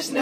just 0.00 0.14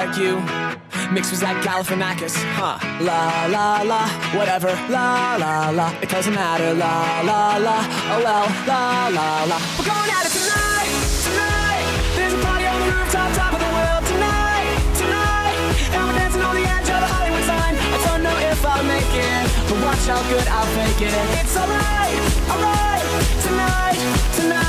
like 0.00 0.16
you. 0.16 0.40
Mixed 1.12 1.30
with 1.32 1.42
like 1.42 1.58
Galifianakis, 1.66 2.34
huh? 2.54 2.78
La 3.04 3.46
la 3.46 3.82
la, 3.82 4.08
whatever. 4.38 4.70
La 4.88 5.36
la 5.36 5.70
la, 5.70 5.92
it 6.00 6.08
doesn't 6.08 6.34
matter. 6.34 6.72
La 6.74 7.20
la 7.20 7.56
la, 7.58 7.78
oh 8.14 8.20
well. 8.24 8.46
La 8.66 9.08
la 9.08 9.28
la, 9.50 9.58
we're 9.76 9.88
going 9.90 10.10
at 10.16 10.24
it 10.26 10.32
tonight, 10.38 10.90
tonight. 11.26 11.84
There's 12.16 12.34
a 12.34 12.40
party 12.46 12.66
on 12.72 12.78
the 12.80 12.88
rooftop, 12.94 13.28
top 13.34 13.52
of 13.56 13.60
the 13.60 13.72
world 13.78 14.04
tonight, 14.12 14.70
tonight. 15.02 15.56
And 15.94 16.00
we're 16.06 16.18
dancing 16.18 16.42
on 16.42 16.54
the 16.54 16.66
edge 16.76 16.88
of 16.94 17.00
the 17.04 17.10
Hollywood 17.14 17.44
sign. 17.50 17.74
I 17.74 17.98
don't 18.06 18.22
know 18.22 18.36
if 18.52 18.60
I'll 18.64 18.86
make 18.86 19.12
it, 19.12 19.46
but 19.68 19.78
watch 19.84 20.04
how 20.06 20.22
good 20.32 20.46
I'll 20.48 20.70
fake 20.78 21.02
it. 21.02 21.14
It's 21.42 21.56
alright, 21.58 22.14
alright. 22.48 23.04
Tonight, 23.44 23.98
tonight. 24.38 24.59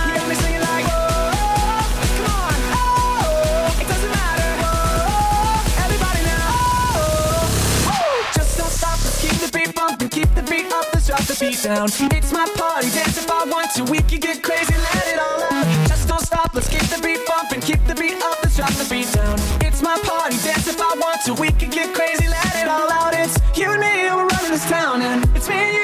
The 11.31 11.45
beat 11.45 11.63
down. 11.63 11.87
It's 11.87 12.31
my 12.31 12.45
party, 12.55 12.89
dance 12.89 13.17
if 13.17 13.29
I 13.29 13.45
want 13.45 13.71
to. 13.75 13.83
We 13.85 13.99
can 13.99 14.19
get 14.19 14.43
crazy, 14.43 14.73
let 14.73 15.07
it 15.07 15.19
all 15.19 15.43
out. 15.43 15.87
Just 15.87 16.07
don't 16.07 16.19
stop, 16.19 16.53
let's 16.53 16.67
keep 16.67 16.83
the 16.91 16.99
beat 17.01 17.25
bumping, 17.27 17.61
keep 17.61 17.83
the 17.87 17.95
beat 17.95 18.21
up, 18.21 18.43
let's 18.43 18.57
drop 18.57 18.71
the 18.73 18.87
beat 18.89 19.11
down. 19.13 19.39
It's 19.61 19.81
my 19.81 19.97
party, 20.03 20.37
dance 20.43 20.67
if 20.67 20.79
I 20.81 20.93
want 20.99 21.21
to. 21.25 21.33
We 21.33 21.51
can 21.51 21.69
get 21.69 21.93
crazy, 21.93 22.27
let 22.27 22.55
it 22.55 22.67
all 22.67 22.89
out. 22.91 23.13
It's 23.13 23.39
you 23.57 23.71
and 23.71 23.79
me, 23.79 24.11
we're 24.11 24.27
running 24.27 24.51
this 24.51 24.67
town, 24.69 25.01
and 25.01 25.23
it's 25.35 25.47
me 25.47 25.55
and 25.55 25.75
you, 25.75 25.80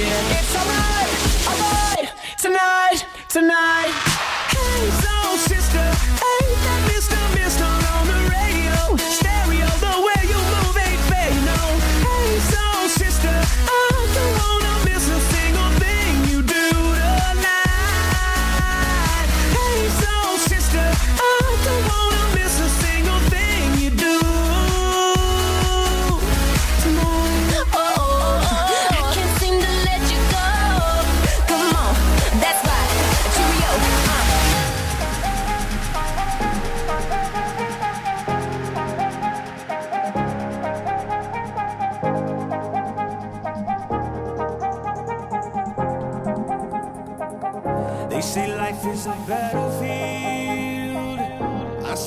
It's 0.00 0.54
alright, 0.54 1.08
alright, 1.48 2.12
tonight, 2.38 3.04
tonight. 3.28 4.07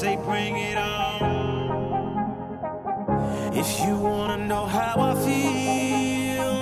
say 0.02 0.16
bring 0.16 0.58
it 0.58 0.78
on. 0.80 1.22
If 3.54 3.70
you 3.82 3.96
wanna 3.98 4.38
know 4.48 4.66
how 4.66 4.96
I 5.10 5.14
feel, 5.28 6.56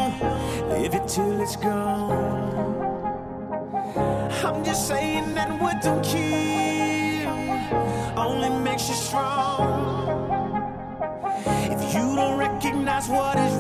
live 0.68 0.94
it 0.94 1.08
till 1.08 1.40
it's 1.40 1.56
gone. 1.56 2.76
I'm 4.44 4.62
just 4.66 4.90
saying 4.90 5.36
that 5.36 5.50
what 5.62 5.82
don't 5.82 6.04
kill 6.04 7.32
only 8.18 8.50
makes 8.50 8.90
you 8.90 8.96
strong. 8.96 9.62
If 11.74 11.82
you 11.94 12.06
don't 12.20 12.38
recognize 12.38 13.08
what 13.08 13.38
is 13.38 13.59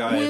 guy. 0.00 0.29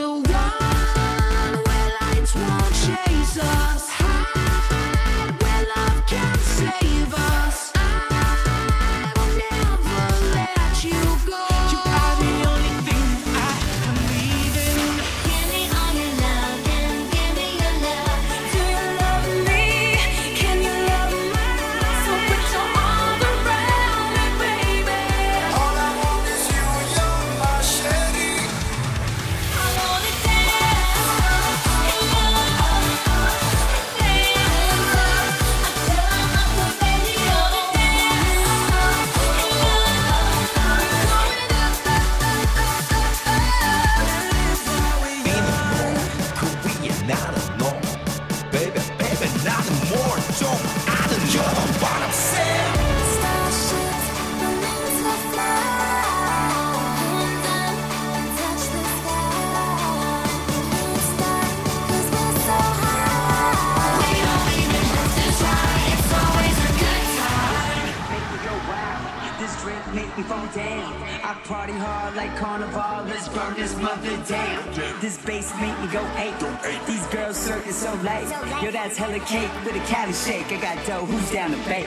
This 74.03 75.19
bass 75.19 75.53
make 75.61 75.79
me 75.81 75.87
go 75.93 76.01
ape. 76.17 76.87
These 76.87 77.07
girls 77.09 77.37
circus 77.37 77.77
so 77.77 77.93
late. 77.97 78.29
Yo, 78.63 78.71
that's 78.71 78.97
hella 78.97 79.21
cake 79.21 79.51
with 79.65 79.77
a 79.77 79.87
Cali 79.87 80.13
shake. 80.13 80.51
I 80.53 80.61
got 80.61 80.87
dough, 80.87 81.05
who's 81.05 81.31
down 81.31 81.51
to 81.51 81.57
bake? 81.69 81.87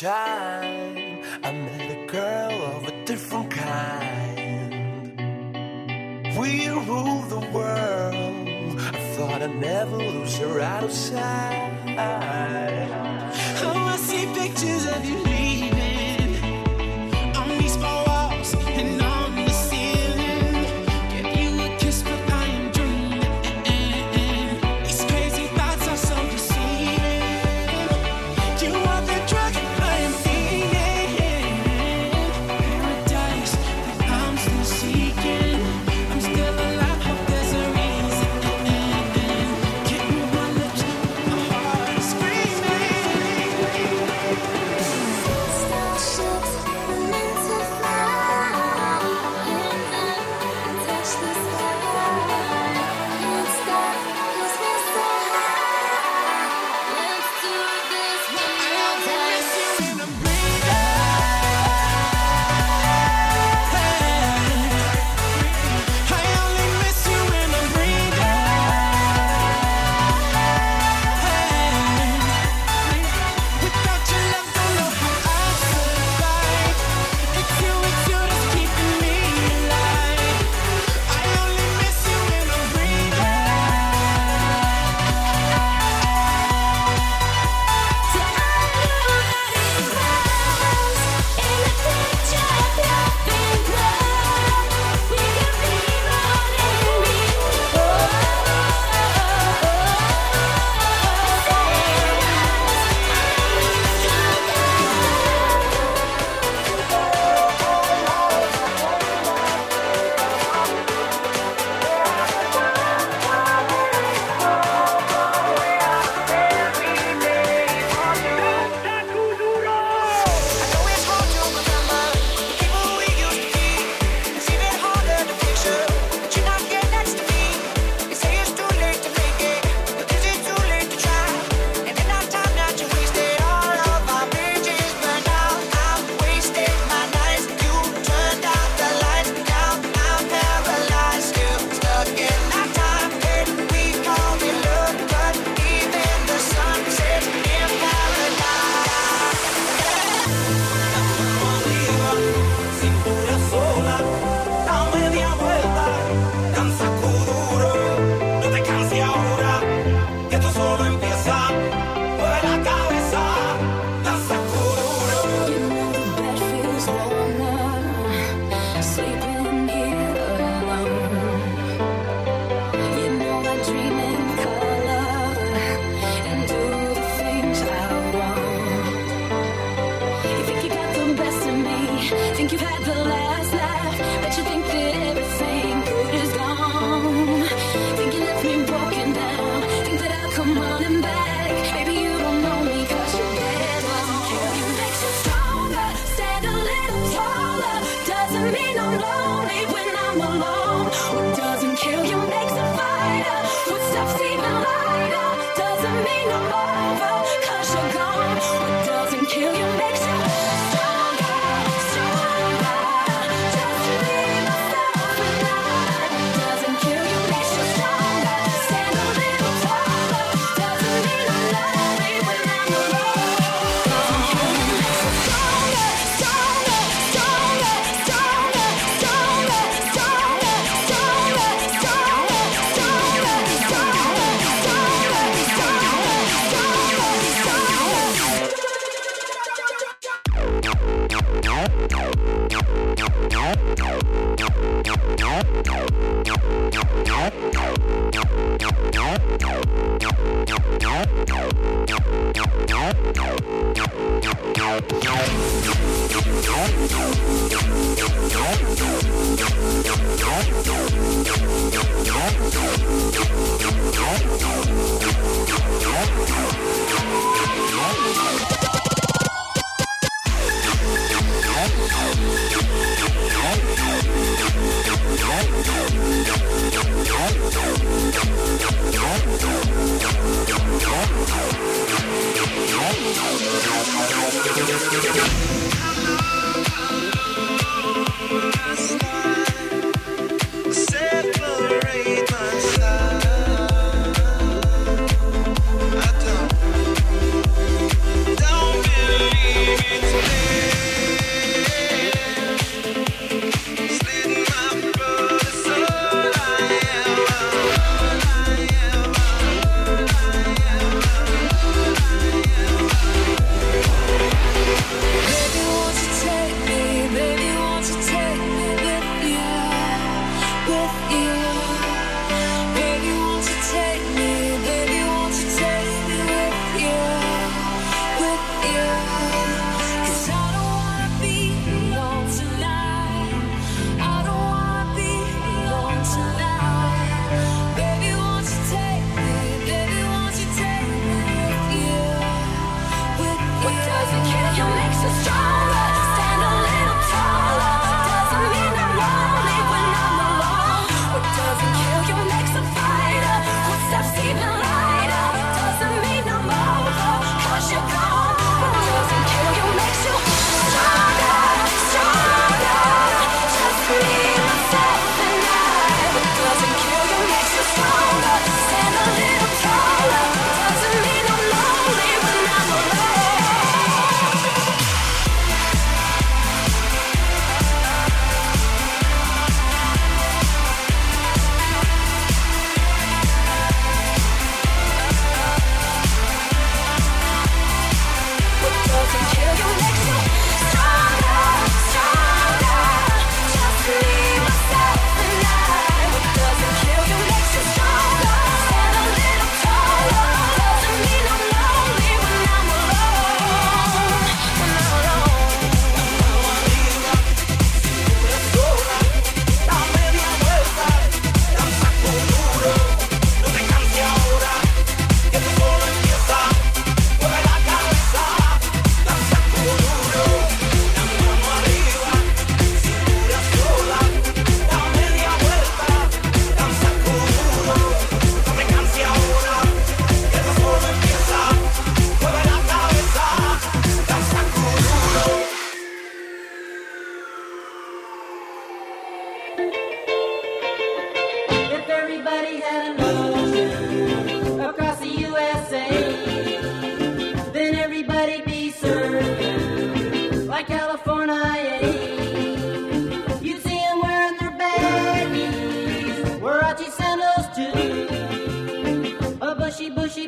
Stop 0.00 0.39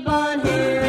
bushy, 0.05 0.82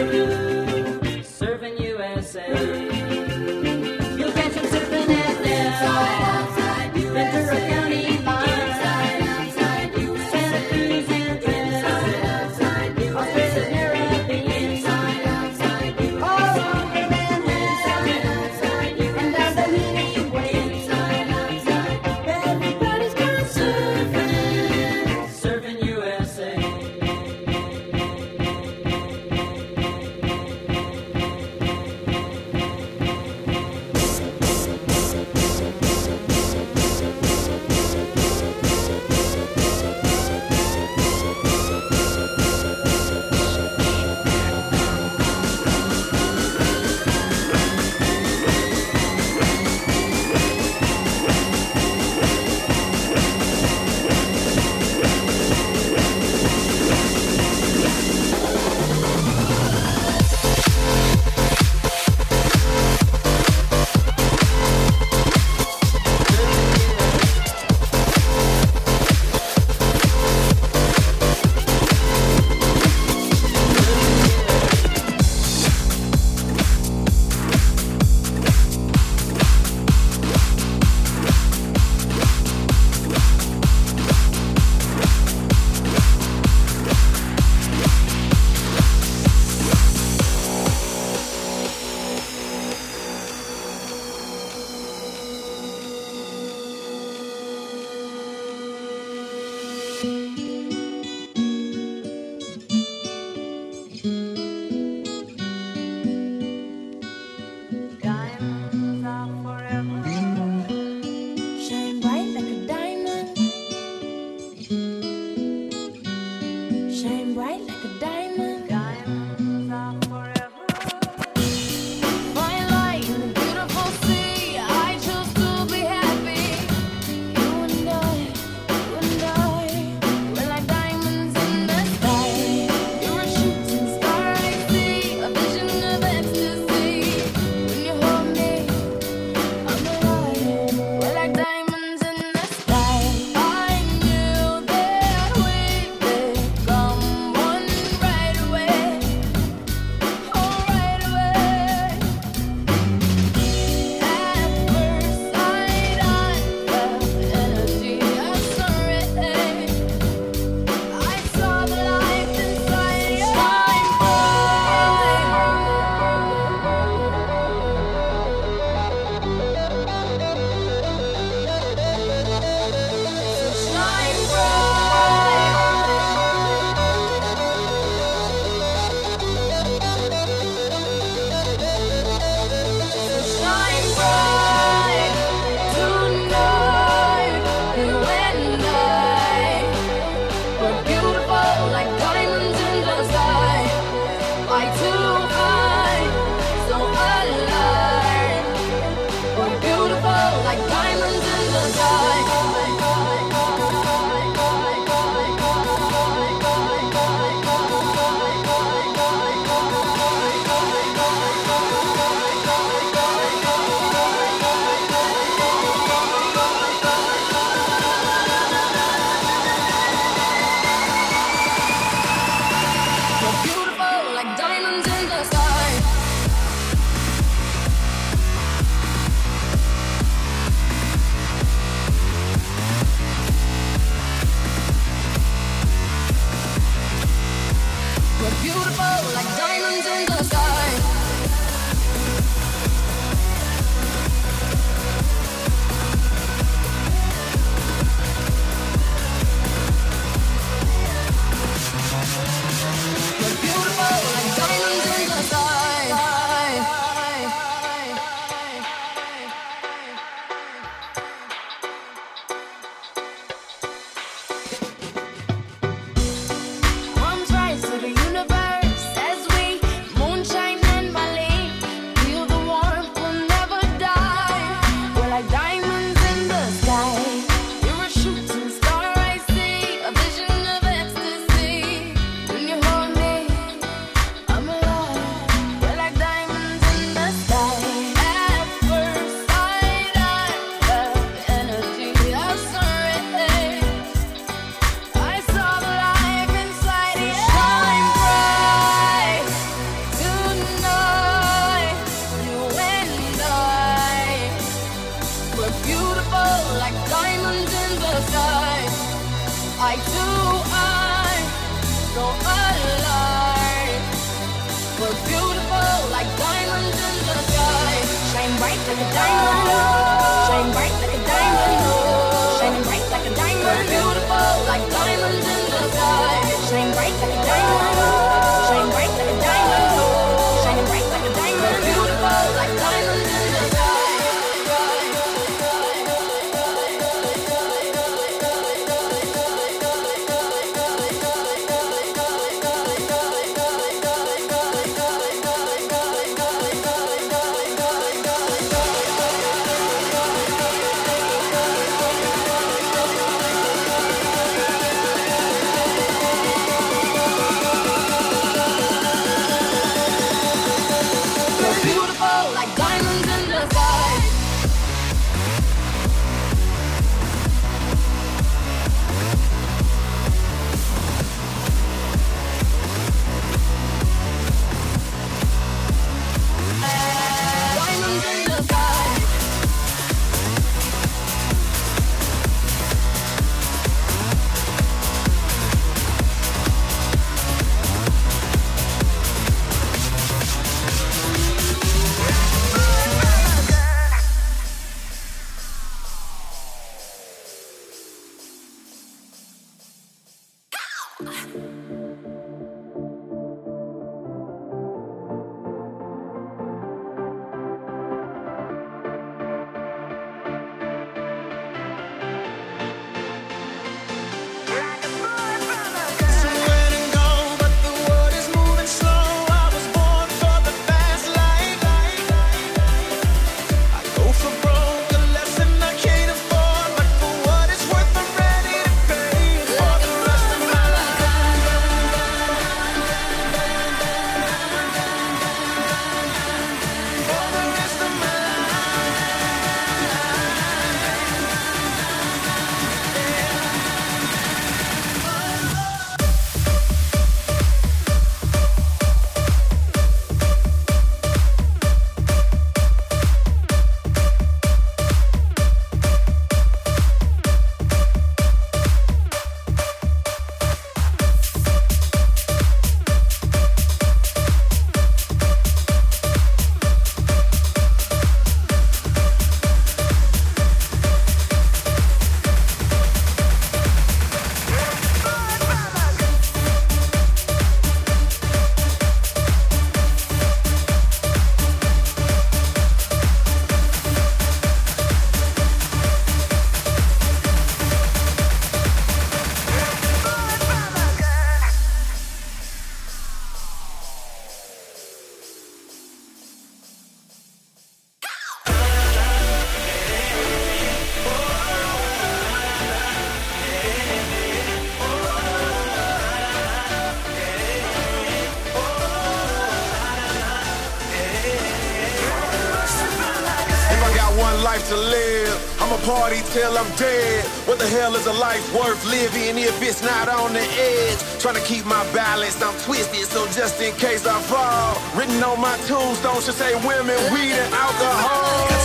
dead. 516.77 517.25
What 517.47 517.59
the 517.59 517.67
hell 517.67 517.95
is 517.95 518.05
a 518.07 518.13
life 518.13 518.43
worth 518.53 518.83
living 518.85 519.37
if 519.37 519.61
it's 519.61 519.81
not 519.81 520.09
on 520.09 520.33
the 520.33 520.41
edge? 520.41 520.99
Trying 521.19 521.35
to 521.35 521.41
keep 521.41 521.65
my 521.65 521.83
balance, 521.93 522.41
I'm 522.41 522.57
twisted, 522.61 523.05
so 523.07 523.25
just 523.27 523.61
in 523.61 523.73
case 523.75 524.05
I 524.05 524.19
fall. 524.21 524.75
Written 524.97 525.23
on 525.23 525.39
my 525.39 525.57
tombstone 525.67 526.21
should 526.21 526.35
say 526.35 526.53
women, 526.65 526.97
weed, 527.13 527.33
and 527.33 527.53
alcohol. 527.53 528.62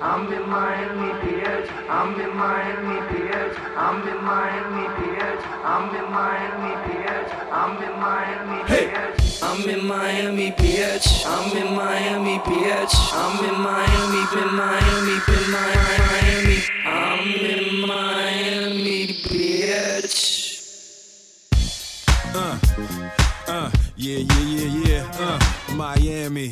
I'm 0.00 0.32
in 0.32 0.48
Miami, 0.48 1.10
bitch. 1.22 1.68
I'm 1.88 2.20
in 2.20 2.36
Miami, 2.36 3.00
bitch. 3.10 3.56
I'm 3.76 4.06
in 4.06 4.22
Miami, 4.24 4.86
bitch. 4.96 5.42
I'm 5.64 5.94
in 5.94 6.10
Miami, 6.12 6.72
bitch. 6.86 7.32
I'm 7.50 7.82
in 7.82 7.98
Miami, 7.98 8.60
bitch. 8.64 9.42
I'm 9.42 9.68
in 9.68 9.86
Miami, 9.86 10.52
bitch. 10.52 11.26
I'm 11.26 11.56
in 11.56 11.74
Miami, 11.74 12.38
bitch. 12.38 12.94
I'm 13.12 13.44
in 13.44 13.60
Miami, 13.62 14.22
in 14.40 14.54
Miami, 14.54 15.16
in 15.34 15.50
Miami. 15.50 16.58
I'm 16.84 17.28
in 17.44 17.86
Miami, 17.86 19.06
bitch. 19.24 20.18
Uh, 22.34 22.58
uh, 23.48 23.70
yeah, 23.96 24.18
yeah, 24.18 24.40
yeah, 24.40 24.86
yeah. 24.86 25.10
Uh, 25.18 25.74
Miami. 25.74 26.50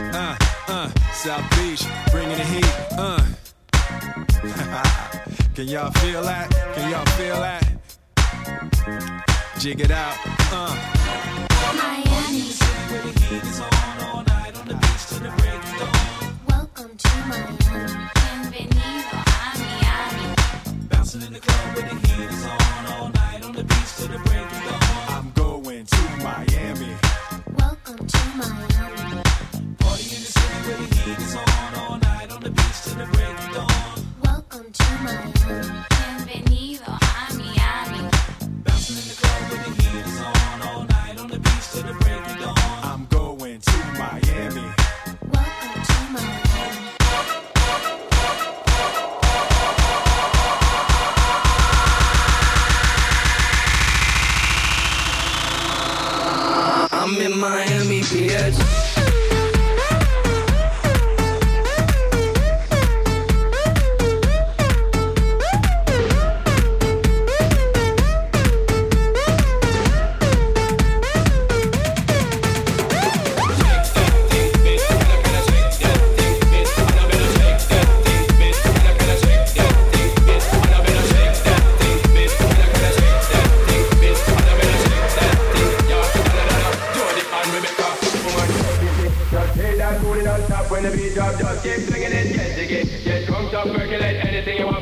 Uh, 0.00 0.53
uh, 0.68 0.88
South 1.12 1.48
Beach, 1.56 1.84
bringing 2.10 2.36
the 2.36 2.44
heat. 2.44 2.66
Uh. 2.98 3.24
Can 5.54 5.68
y'all 5.68 5.90
feel 5.92 6.22
that? 6.22 6.50
Can 6.74 6.90
y'all 6.90 7.04
feel 7.16 7.36
that? 7.40 7.62
Jig 9.58 9.80
it 9.80 9.90
out. 9.90 10.16
Uh. 10.52 10.74
Welcome 16.48 16.96
to 16.96 17.08
Miami. 17.28 18.10
Bienvenido 18.14 19.16
a 19.16 19.58
Miami. 19.58 20.26
Bouncing 20.88 21.22
in 21.22 21.32
the 21.32 21.40
club 21.40 21.76
with 21.76 21.88
the 21.88 21.94
heat 22.08 22.28
is 22.30 22.44
on 22.44 22.86
all 22.92 23.08
night 23.10 23.44
on 23.44 23.52
the 23.52 23.64
beach 23.64 23.96
till 23.96 24.08
the 24.08 24.18
break 24.18 24.44
of 24.44 24.62
dawn. 24.64 24.80
I'm 25.08 25.30
going 25.32 25.86
to 25.86 26.02
Miami. 26.22 26.96
Welcome 27.58 28.06
to 28.06 28.18
Miami. 28.36 29.23
Welcome 34.24 34.72
to 34.72 34.84
my 35.04 35.14
Bienvenido 35.46 35.93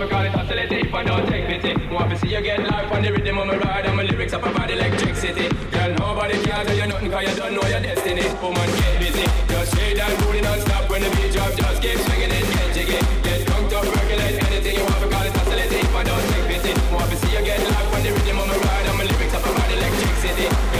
because 0.02 0.26
it's 0.26 0.34
hostility 0.34 0.78
if 0.82 0.94
I 0.94 1.04
don't 1.04 1.26
take 1.28 1.46
pity. 1.46 1.72
Want 1.88 2.10
to 2.10 2.18
see 2.18 2.34
you 2.34 2.42
get 2.42 2.58
life 2.66 2.90
on 2.92 3.02
the 3.02 3.12
rhythm 3.12 3.38
of 3.38 3.46
my 3.46 3.56
ride 3.56 3.86
and 3.86 3.96
my 3.96 4.02
lyrics 4.02 4.32
up 4.32 4.42
about 4.42 4.70
electricity. 4.70 5.48
Girl, 5.70 5.90
nobody 5.94 6.34
can 6.42 6.66
tell 6.66 6.76
you 6.76 6.86
nothing 6.86 7.10
cause 7.10 7.24
you 7.28 7.36
don't 7.36 7.54
know 7.54 7.66
your 7.68 7.80
destiny. 7.80 8.26
Woman, 8.42 8.68
get 8.78 8.98
busy. 8.98 9.26
Just 9.48 9.76
shade 9.76 9.98
and 9.98 10.18
booty 10.22 10.40
non-stop 10.40 10.90
when 10.90 11.02
the 11.02 11.10
beat 11.14 11.32
drop. 11.32 11.52
Just 11.54 11.82
keep 11.82 11.98
swinging 11.98 12.32
it, 12.34 12.44
get 12.50 12.74
jiggy. 12.74 12.98
Get 13.22 13.46
drunk 13.46 13.72
up, 13.72 13.84
regulate 13.84 14.42
anything 14.42 14.74
you 14.76 14.84
want 14.84 15.02
because 15.06 15.26
it's 15.28 15.36
hostility 15.38 15.78
if 15.86 15.94
I 15.94 16.02
don't 16.02 16.24
take 16.34 16.46
pity. 16.50 16.72
Want 16.90 17.10
to 17.10 17.16
see 17.16 17.32
you 17.36 17.42
get 17.44 17.60
life 17.62 17.94
on 17.94 18.02
the 18.02 18.10
rhythm 18.10 18.38
of 18.38 18.46
my 18.48 18.56
ride 18.58 18.86
and 18.90 18.96
my 18.98 19.04
lyrics 19.04 19.34
up 19.34 19.46
about 19.46 19.70
electricity. 19.70 20.71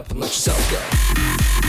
Up 0.00 0.10
and 0.10 0.20
let 0.20 0.28
yourself 0.28 0.70
go. 0.70 1.59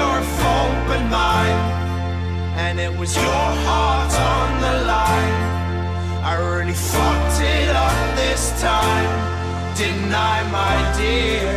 your 0.00 0.20
fault 0.38 0.76
but 0.88 1.02
mine. 1.18 1.60
And 2.64 2.74
it 2.86 2.92
was 3.00 3.10
your 3.16 3.46
heart 3.66 4.12
on 4.34 4.48
the 4.64 4.74
line. 4.92 5.38
I 6.30 6.32
really 6.52 6.78
fucked 6.92 7.38
it 7.56 7.70
up 7.86 7.98
this 8.22 8.42
time. 8.60 9.12
Didn't 9.80 10.14
I, 10.32 10.36
my 10.58 10.76
dear? 11.00 11.52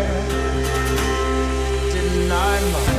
Didn't 1.93 2.31
I, 2.31 2.53
my 2.73 2.92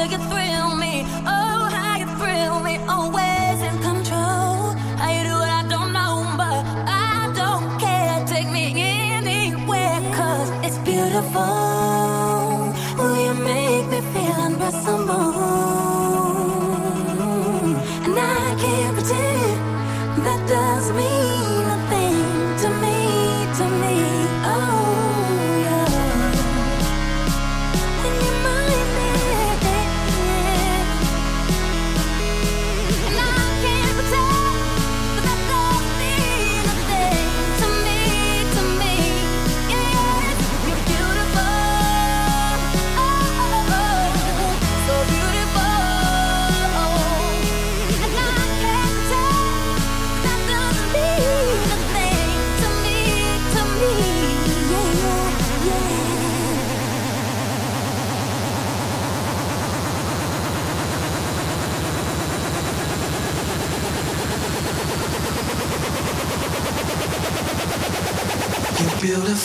I 0.00 0.08
get 0.08 0.29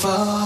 Oh. 0.07 0.44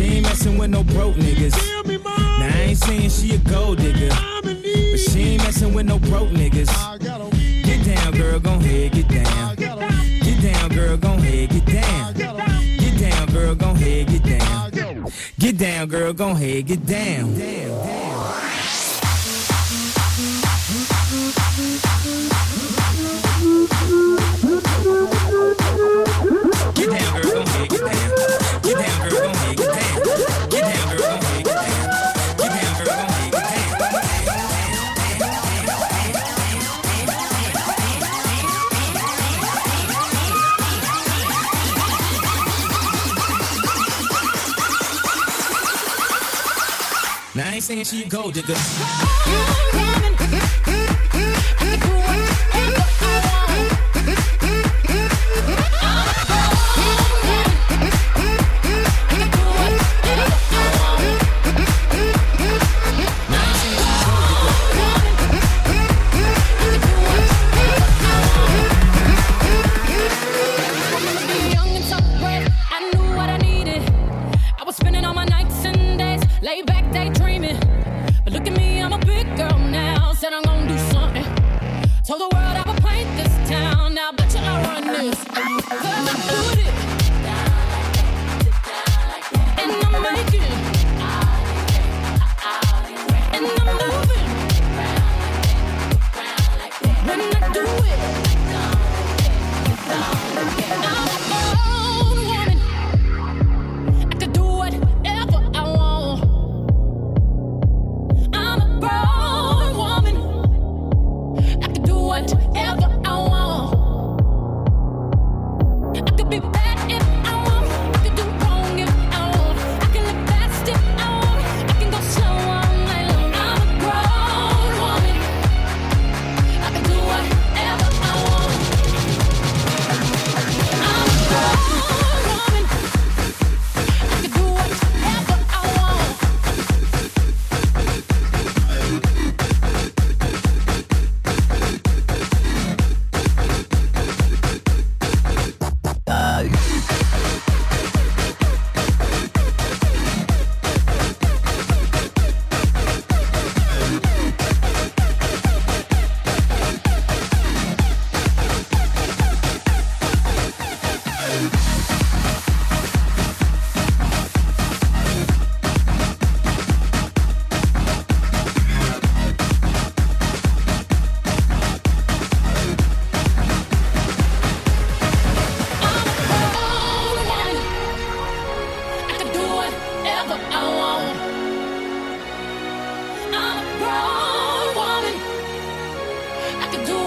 She 0.00 0.06
ain't 0.06 0.22
messing 0.22 0.56
with 0.56 0.70
no 0.70 0.82
broke 0.82 1.14
niggas. 1.16 1.54
Now 2.08 2.46
I 2.46 2.68
ain't 2.68 2.78
saying 2.78 3.10
she 3.10 3.34
a 3.34 3.38
gold 3.38 3.76
digger, 3.76 4.08
but 4.42 4.98
she 4.98 5.20
ain't 5.32 5.42
messing 5.42 5.74
with 5.74 5.84
no 5.84 5.98
broke 5.98 6.30
niggas. 6.30 6.72
Get 7.64 7.84
down, 7.84 8.12
girl, 8.14 8.40
gon' 8.40 8.62
head, 8.62 8.92
get 8.92 9.08
down. 9.08 9.56
Get 9.56 10.40
down, 10.40 10.70
girl, 10.70 10.96
gon' 10.96 11.18
head, 11.18 11.50
get 11.50 11.66
down. 11.66 12.14
Get 12.14 12.98
down, 12.98 13.26
girl, 13.26 13.54
gon' 13.54 13.76
head, 13.76 14.06
get 14.08 14.24
down. 14.24 15.10
Get 15.38 15.58
down, 15.58 15.88
girl, 15.88 16.14
gon' 16.14 16.36
head, 16.36 16.66
get 16.66 16.86
down. 16.86 17.34
Get 17.34 17.68
down, 17.68 18.10
Get 26.74 26.90
down, 26.90 27.20
girl. 27.20 27.29
saying 47.70 47.84
she 47.84 48.02
a 48.02 48.08
gold 48.08 48.34
digger. 48.34 49.89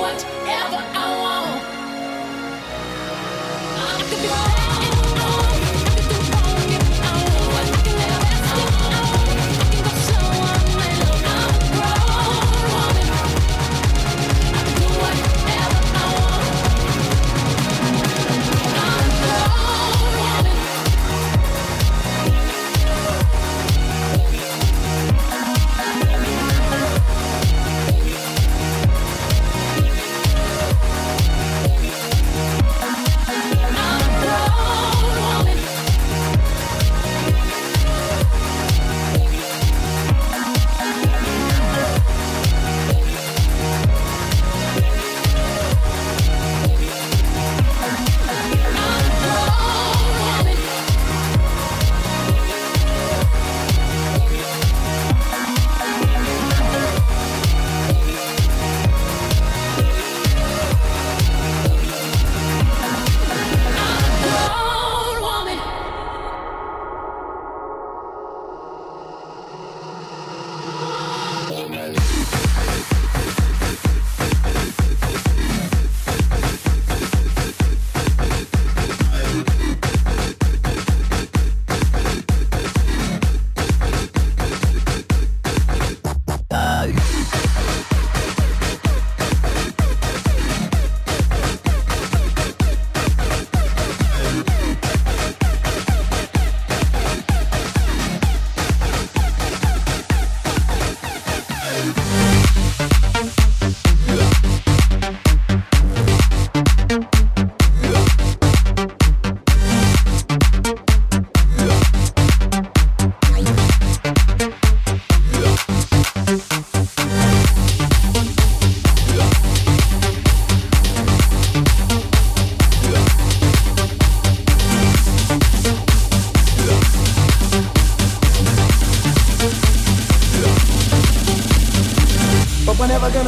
whatever 0.04 0.82
I 0.94 1.08
want. 1.22 1.64
I 3.80 4.04
could 4.10 4.22
be 4.58 4.63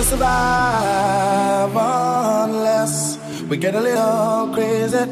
survive 0.06 1.76
unless 1.76 3.18
we 3.50 3.58
get 3.58 3.74
a 3.74 3.82
little 3.82 4.54
crazy. 4.54 5.04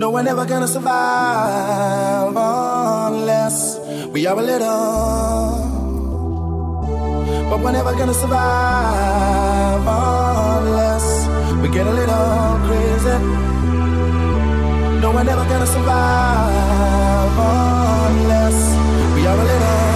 No, 0.00 0.10
we're 0.10 0.22
never 0.22 0.44
gonna 0.44 0.68
survive 0.68 2.34
unless 2.36 3.78
we 4.12 4.26
are 4.26 4.38
a 4.38 4.42
little. 4.42 5.64
But 7.48 7.60
we're 7.60 7.72
never 7.72 7.94
gonna 7.94 8.12
survive 8.12 9.86
unless 10.60 11.06
we 11.62 11.68
get 11.70 11.86
a 11.86 11.94
little 12.00 12.58
crazy. 12.66 13.16
No, 15.00 15.10
we're 15.14 15.24
never 15.24 15.44
gonna 15.48 15.66
survive 15.66 17.32
unless 18.12 18.58
we 19.14 19.26
are 19.26 19.40
a 19.40 19.44
little. 19.52 19.95